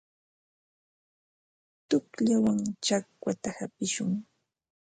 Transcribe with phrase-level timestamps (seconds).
[1.87, 4.11] Tuqllawan chakwata hapishun.